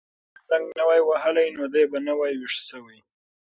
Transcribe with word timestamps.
که 0.03 0.07
موبایل 0.09 0.47
زنګ 0.49 0.65
نه 0.77 0.83
وای 0.87 1.01
وهلی 1.03 1.47
نو 1.55 1.63
دی 1.73 1.83
به 1.91 1.97
نه 2.07 2.13
وای 2.19 2.33
ویښ 2.39 2.53
شوی. 2.67 2.99